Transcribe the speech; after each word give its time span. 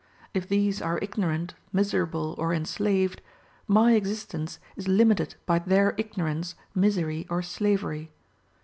If 0.33 0.49
these 0.49 0.81
are 0.81 0.97
ignorant, 0.99 1.53
miserable, 1.71 2.33
or 2.39 2.55
enslaved, 2.55 3.21
my 3.67 3.91
existence 3.93 4.57
is 4.75 4.87
limited 4.87 5.35
by 5.45 5.59
their 5.59 5.93
ignorance, 5.95 6.55
misery, 6.73 7.27
or 7.29 7.43
slavery. 7.43 8.09